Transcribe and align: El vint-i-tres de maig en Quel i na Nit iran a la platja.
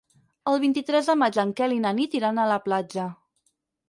El 0.51 0.55
vint-i-tres 0.61 1.09
de 1.11 1.15
maig 1.23 1.37
en 1.43 1.51
Quel 1.59 1.75
i 1.75 1.77
na 1.83 1.91
Nit 1.99 2.15
iran 2.21 2.39
a 2.39 2.47
la 2.53 2.57
platja. 2.65 3.05